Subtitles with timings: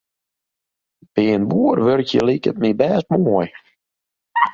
[1.13, 3.49] By in boer wurkje liket my bêst moai.